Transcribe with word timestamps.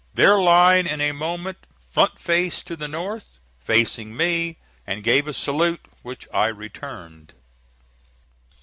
Their 0.15 0.39
line 0.39 0.87
in 0.87 0.99
a 0.99 1.11
moment 1.11 1.59
front 1.91 2.17
faced 2.19 2.65
to 2.65 2.75
the 2.75 2.87
north, 2.87 3.37
facing 3.59 4.17
me, 4.17 4.57
and 4.87 5.03
gave 5.03 5.27
a 5.27 5.31
salute, 5.33 5.85
which 6.01 6.27
I 6.33 6.47
returned. 6.47 7.35